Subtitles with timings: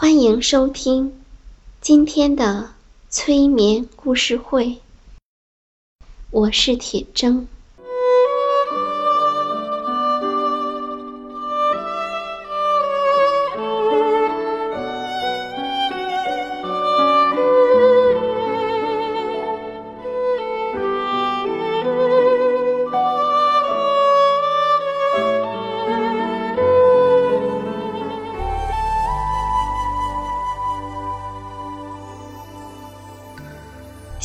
[0.00, 1.12] 欢迎收听
[1.80, 2.70] 今天的
[3.10, 4.78] 催眠故事会，
[6.30, 7.46] 我是铁铮。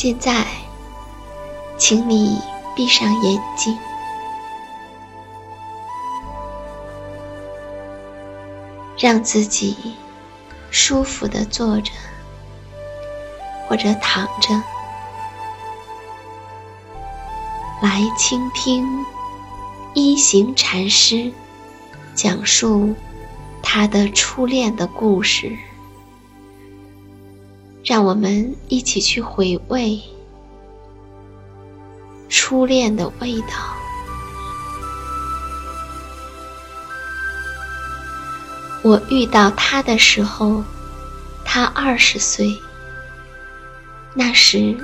[0.00, 0.46] 现在，
[1.76, 2.40] 请你
[2.76, 3.76] 闭上眼睛，
[8.96, 9.96] 让自己
[10.70, 11.90] 舒服的坐着
[13.66, 14.62] 或者躺着，
[17.82, 19.04] 来倾听
[19.94, 21.32] 一行禅师
[22.14, 22.94] 讲述
[23.64, 25.58] 他的初恋的故事。
[27.88, 29.98] 让我们一起去回味
[32.28, 33.48] 初恋的味道。
[38.82, 40.62] 我遇到他的时候，
[41.46, 42.54] 他二十岁。
[44.12, 44.76] 那时，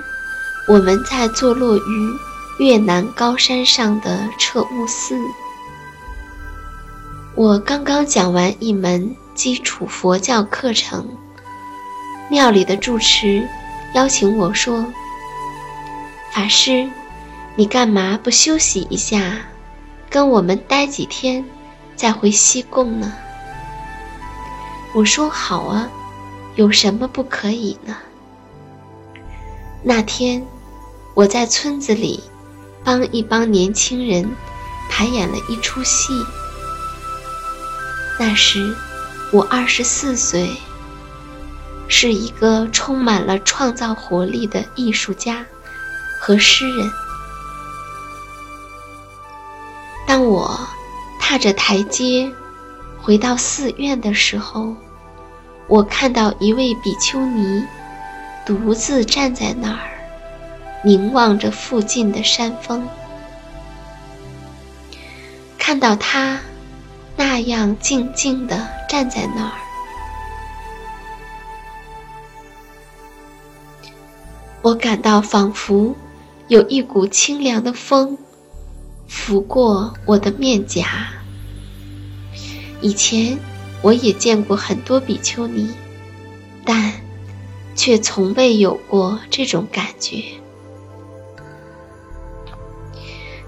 [0.67, 2.19] 我们在坐落于
[2.59, 5.15] 越南高山上的彻悟寺。
[7.35, 11.07] 我刚刚讲完一门基础佛教课程。
[12.29, 13.47] 庙里的住持
[13.95, 14.85] 邀请我说
[16.33, 16.89] ：“法师，
[17.55, 19.37] 你干嘛不休息一下，
[20.11, 21.45] 跟我们待几天，
[21.95, 23.13] 再回西贡呢？”
[24.95, 25.89] 我说：“好啊，
[26.57, 27.97] 有什么不可以呢？”
[29.83, 30.45] 那天，
[31.13, 32.23] 我在村子里
[32.83, 34.29] 帮一帮年轻人
[34.91, 36.15] 排演了一出戏。
[38.19, 38.75] 那时，
[39.31, 40.51] 我二十四岁。
[41.89, 45.45] 是一个充满了创造活力的艺术家
[46.21, 46.91] 和诗人。
[50.07, 50.59] 当我
[51.19, 52.31] 踏着台阶
[53.01, 54.75] 回到寺院的时候，
[55.67, 57.65] 我看到一位比丘尼
[58.45, 59.81] 独自站在那儿，
[60.85, 62.87] 凝望着附近的山峰。
[65.59, 66.39] 看到他
[67.17, 69.64] 那样静静地站在那儿。
[74.65, 75.95] 我感到仿佛
[76.49, 78.17] 有一股清凉的风
[79.07, 81.13] 拂过我的面颊。
[82.81, 83.39] 以前
[83.83, 85.69] 我也见过很多比丘尼，
[86.65, 86.95] 但
[87.75, 90.25] 却从未有过这种感觉。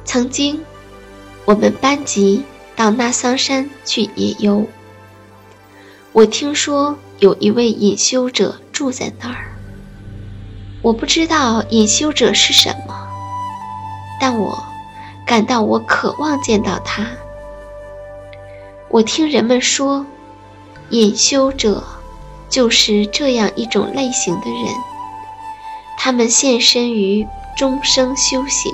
[0.04, 0.60] 曾经，
[1.46, 2.42] 我们班级
[2.76, 4.66] 到那桑山去野游，
[6.12, 9.55] 我听说有一位隐修者住在那儿。
[10.86, 13.08] 我不知道隐修者是什么，
[14.20, 14.62] 但我
[15.26, 17.04] 感到我渴望见到他。
[18.88, 20.06] 我听人们说，
[20.90, 21.82] 隐修者
[22.48, 24.72] 就是这样一种类型的人，
[25.98, 28.72] 他们献身于终生修行，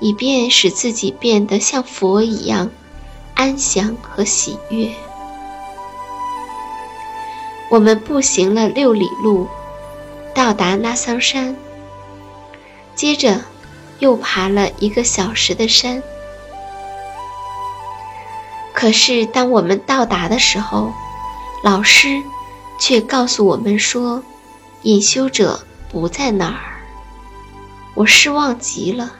[0.00, 2.70] 以便使自己变得像佛一样
[3.34, 4.88] 安详和喜悦。
[7.68, 9.46] 我们步行了六里路。
[10.38, 11.56] 到达拉桑山，
[12.94, 13.40] 接着
[13.98, 16.00] 又爬了一个小时的山。
[18.72, 20.92] 可是当我们到达的时候，
[21.64, 22.22] 老师
[22.78, 24.22] 却告诉我们说，
[24.82, 25.58] 隐修者
[25.90, 26.60] 不在那儿。
[27.94, 29.10] 我失望极了。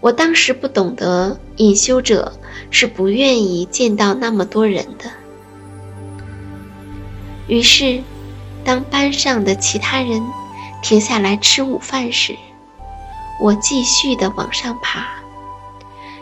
[0.00, 2.32] 我当时不懂得隐修者
[2.70, 5.10] 是不愿意见到那么多人的。
[7.46, 8.02] 于是，
[8.64, 10.22] 当班上的其他人
[10.82, 12.36] 停下来吃午饭时，
[13.40, 15.06] 我继续的往上爬，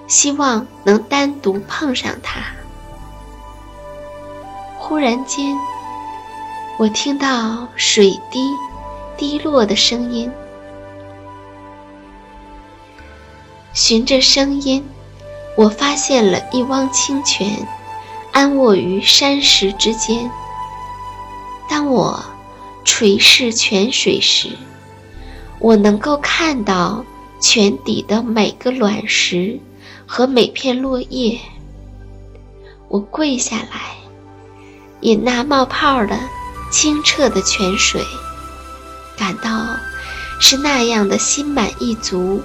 [0.07, 2.41] 希望能单独碰上他。
[4.79, 5.57] 忽然间，
[6.79, 8.53] 我听到水滴
[9.17, 10.31] 滴落的声音，
[13.73, 14.89] 循着声音，
[15.57, 17.67] 我发现了一汪清泉，
[18.33, 20.31] 安卧于山石之间。
[21.69, 22.25] 当我
[22.85, 24.51] 垂视泉水时，
[25.59, 27.05] 我能够看到
[27.41, 29.59] 泉底的每个卵石
[30.07, 31.41] 和每片落叶。
[32.89, 33.97] 我跪下来，
[35.01, 36.17] 饮那冒泡的
[36.71, 38.01] 清澈的泉水，
[39.19, 39.67] 感到
[40.41, 42.41] 是那样的心满意足，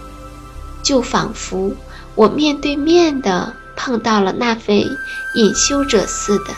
[0.81, 1.71] 就仿佛
[2.15, 4.87] 我面对面的碰到了那位
[5.35, 6.55] 隐修者似的。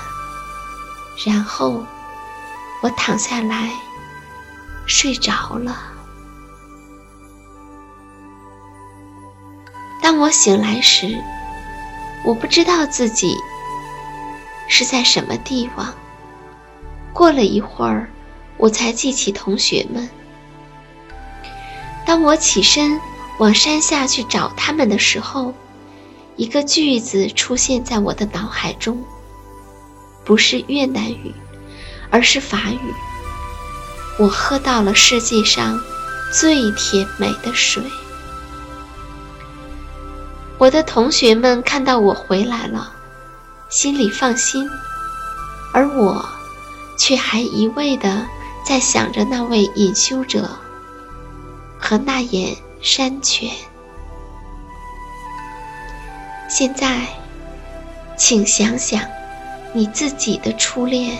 [1.25, 1.83] 然后。
[2.83, 3.71] 我躺下来，
[4.85, 5.73] 睡着了。
[10.01, 11.17] 当我醒来时，
[12.25, 13.37] 我不知道自己
[14.67, 15.93] 是在什么地方。
[17.13, 18.09] 过了一会儿，
[18.57, 20.09] 我才记起同学们。
[22.05, 22.99] 当我起身
[23.39, 25.53] 往山下去找他们的时候，
[26.35, 29.01] 一个句子出现在我的脑海中，
[30.25, 31.33] 不是越南语。
[32.13, 32.93] 而是法语。
[34.19, 35.81] 我喝到了世界上
[36.31, 37.81] 最甜美的水。
[40.59, 42.93] 我的同学们看到我回来了，
[43.67, 44.69] 心里放心，
[45.73, 46.23] 而我
[46.99, 48.27] 却还一味的
[48.63, 50.47] 在想着那位隐修者
[51.79, 53.49] 和那眼山泉。
[56.47, 57.07] 现在，
[58.15, 59.01] 请想想
[59.73, 61.17] 你自己的初恋。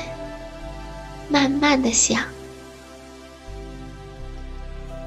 [1.33, 2.23] 慢慢的想，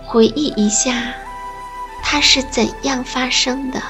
[0.05, 1.15] 回忆一下，
[2.03, 3.81] 它是怎样发生的？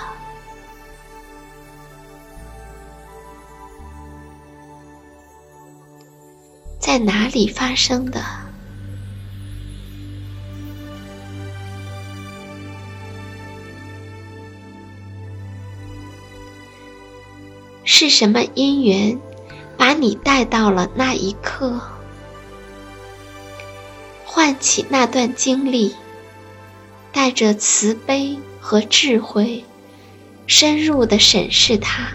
[6.79, 8.23] 在哪里发生的？
[17.83, 19.19] 是什么因缘
[19.79, 21.81] 把你带到了那一刻？
[24.37, 25.97] 唤起那段经历，
[27.11, 29.65] 带着慈悲和智慧，
[30.47, 32.09] 深入的审视它，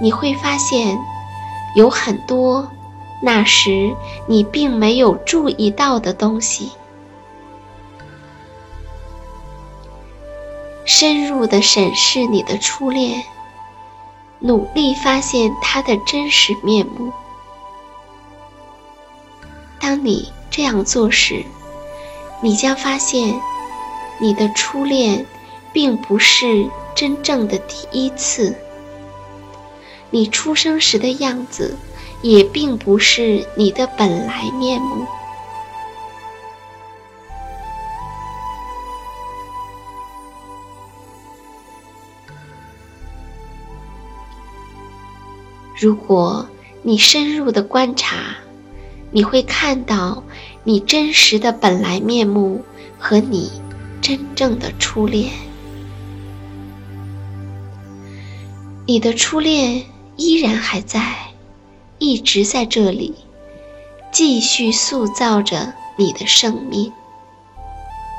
[0.00, 0.96] 你会发现，
[1.76, 2.66] 有很多
[3.22, 3.94] 那时
[4.26, 6.70] 你并没有注意到的东西。
[10.86, 13.22] 深入的审视你的初恋，
[14.38, 17.12] 努力发现它的真实面目。
[19.80, 21.42] 当你这样做时，
[22.42, 23.34] 你将发现，
[24.20, 25.26] 你的初恋
[25.72, 28.54] 并不是真正的第一次。
[30.10, 31.76] 你出生时的样子，
[32.20, 35.06] 也并不是你的本来面目。
[45.76, 46.46] 如果
[46.82, 48.34] 你深入的观察，
[49.12, 50.22] 你会看到
[50.62, 52.64] 你真实的本来面目
[52.98, 53.50] 和你
[54.00, 55.32] 真正的初恋。
[58.86, 59.84] 你的初恋
[60.16, 61.16] 依然还在，
[61.98, 63.14] 一直在这里，
[64.12, 66.92] 继续塑造着你的生命。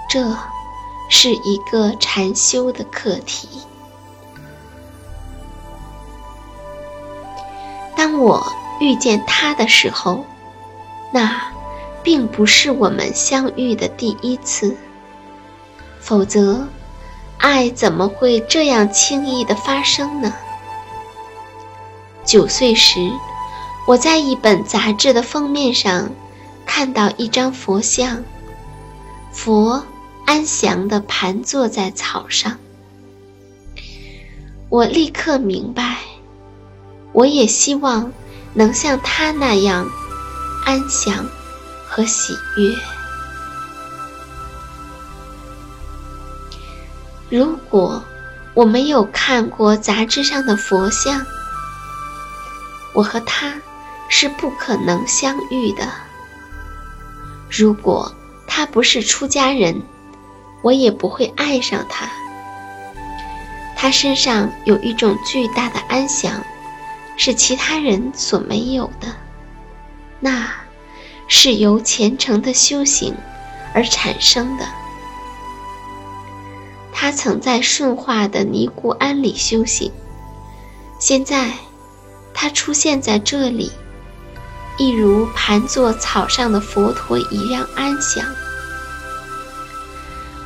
[0.10, 0.38] 这
[1.10, 3.48] 是一个禅修的课题。
[7.96, 8.46] 当我
[8.82, 10.26] 遇见他的时候。
[11.12, 11.42] 那，
[12.04, 14.76] 并不是我们相遇的第一次。
[16.00, 16.68] 否则，
[17.38, 20.34] 爱怎么会这样轻易的发生呢？
[22.24, 23.00] 九岁时，
[23.88, 26.10] 我在一本杂志的封面上
[26.66, 28.24] 看到一张佛像，
[29.32, 29.84] 佛
[30.26, 32.58] 安详地盘坐在草上。
[34.70, 35.98] 我立刻明白，
[37.12, 38.14] 我也希望
[38.54, 39.90] 能像他那样。
[40.66, 41.26] 安详
[41.88, 42.76] 和喜悦。
[47.30, 48.04] 如果
[48.54, 51.26] 我没有看过杂志上的佛像，
[52.94, 53.54] 我和他
[54.10, 55.88] 是不可能相遇的。
[57.50, 58.14] 如果
[58.46, 59.82] 他不是出家人，
[60.62, 62.10] 我也不会爱上他。
[63.78, 66.44] 他身上有一种巨大的安详，
[67.18, 69.08] 是其他人所没有的。
[70.22, 70.50] 那，
[71.28, 73.14] 是由虔诚的修行
[73.74, 74.66] 而产生的。
[76.94, 79.92] 他曾在顺化的尼姑庵里修行，
[81.00, 81.52] 现在，
[82.34, 83.72] 他出现在这里，
[84.78, 88.24] 一如盘坐草上的佛陀一样安详。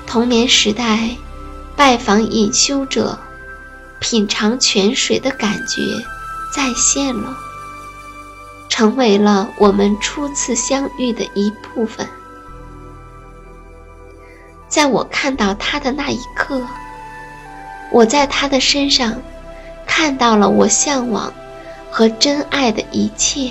[0.07, 1.17] 童年时代，
[1.75, 3.19] 拜访隐修者，
[3.99, 5.81] 品尝泉水的感觉
[6.53, 7.35] 再现了，
[8.75, 12.05] 成为了我们初次相遇的一部分。
[14.67, 16.61] 在我看到他的那一刻，
[17.89, 19.21] 我在他的身上
[19.87, 21.33] 看到了我向往
[21.89, 23.49] 和真爱的一切。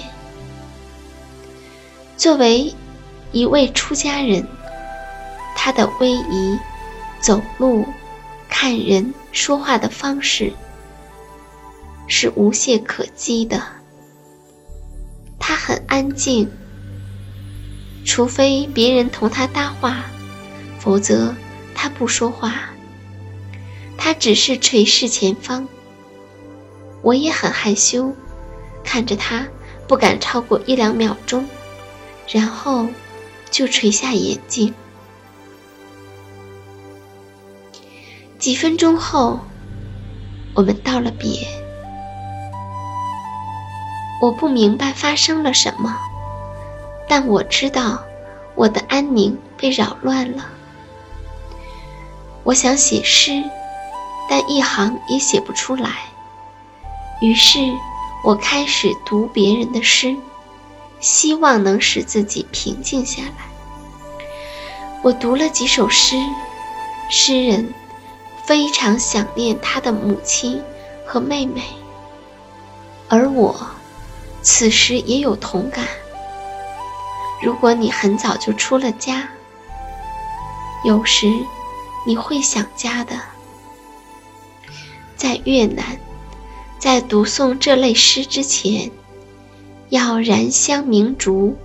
[2.19, 2.75] 作为
[3.33, 4.47] 一位出家人，
[5.57, 6.59] 他的威仪、
[7.19, 7.87] 走路、
[8.47, 10.53] 看人、说话的方式
[12.09, 13.63] 是无懈可击的。
[15.67, 16.51] 很安静，
[18.05, 20.05] 除非别人同他搭话。
[20.79, 21.35] 否则，
[21.75, 22.69] 他不说话。
[23.97, 25.67] 他只是垂视前方。
[27.01, 28.15] 我也很害羞，
[28.85, 29.47] 看着他，
[29.89, 31.47] 不敢超过一两秒钟，
[32.29, 32.87] 然后
[33.51, 34.75] 就垂下眼睛。
[38.39, 39.41] 几分钟后，
[40.53, 41.64] 我们道了别。
[44.21, 45.97] 我不明白发生了什么，
[47.09, 48.03] 但我知道
[48.55, 50.47] 我的安宁被扰乱了。
[52.43, 53.43] 我想写诗，
[54.29, 55.91] 但一行也写不出来。
[57.21, 57.59] 于是，
[58.25, 60.17] 我开始读别人的诗，
[61.01, 63.45] 希望能使自己平静下来。
[65.03, 66.17] 我读了几首诗，
[67.11, 67.75] 诗人
[68.45, 70.63] 非常想念他的母亲
[71.07, 71.63] 和妹妹，
[73.09, 73.55] 而我
[74.45, 75.85] 此时也有同感。
[77.43, 79.29] 如果你很早就出了家，
[80.85, 81.27] 有时。
[82.07, 83.19] 你会想家的。
[85.17, 85.99] 在越南，
[86.79, 88.91] 在读诵这类诗之前，
[89.89, 91.57] 要燃香明烛，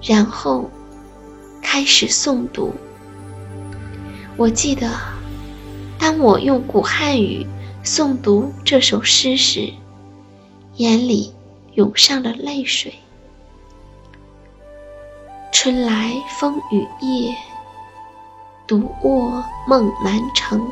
[0.00, 0.70] 然后
[1.60, 2.72] 开始诵读。
[4.36, 4.88] 我记得，
[5.98, 7.44] 当我用古汉语
[7.84, 9.72] 诵读这首诗时，
[10.76, 11.34] 眼里
[11.76, 12.92] 涌上了泪水。
[15.52, 17.34] 春来风雨夜。
[18.66, 20.68] 独卧梦难成，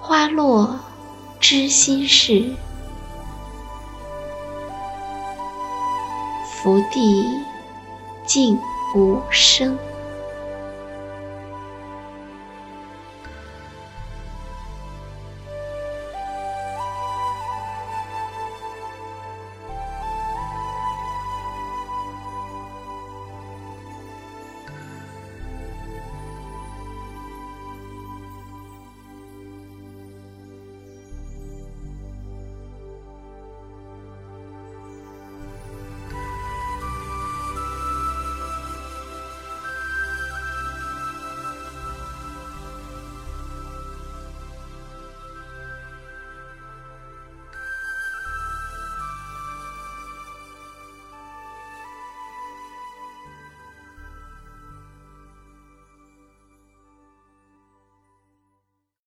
[0.00, 0.76] 花落
[1.38, 2.44] 知心事。
[6.50, 7.40] 福地
[8.24, 8.58] 静
[8.96, 9.78] 无声。